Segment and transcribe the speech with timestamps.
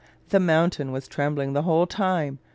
[0.29, 2.39] The mountain was trembling the whole time.